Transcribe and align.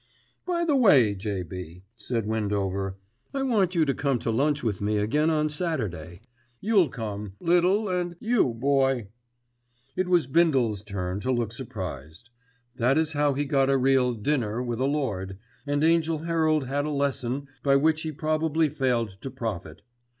"By 0.47 0.65
the 0.65 0.75
way, 0.75 1.13
J.B.," 1.13 1.83
said 1.95 2.25
Windover, 2.25 2.97
"I 3.35 3.43
want 3.43 3.75
you 3.75 3.85
to 3.85 3.93
come 3.93 4.17
to 4.17 4.31
lunch 4.31 4.63
with 4.63 4.81
me 4.81 4.97
again 4.97 5.29
on 5.29 5.47
Saturday. 5.47 6.21
You'll 6.59 6.89
come, 6.89 7.33
Little 7.39 7.87
and 7.87 8.15
you, 8.19 8.51
Boy." 8.55 9.09
It 9.95 10.07
was 10.07 10.25
Bindle's 10.25 10.83
turn 10.83 11.19
to 11.19 11.31
look 11.31 11.51
surprised. 11.51 12.31
That 12.77 12.97
is 12.97 13.13
how 13.13 13.33
he 13.35 13.45
got 13.45 13.69
a 13.69 13.77
real 13.77 14.13
"dinner" 14.15 14.63
with 14.63 14.79
a 14.79 14.85
lord, 14.85 15.37
and 15.67 15.83
Angell 15.83 16.23
Herald 16.23 16.65
had 16.65 16.85
a 16.85 16.89
lesson 16.89 17.47
by 17.61 17.75
which 17.75 18.01
he 18.01 18.11
probably 18.11 18.69
failed 18.69 19.19
to 19.21 19.29
profit. 19.29 19.83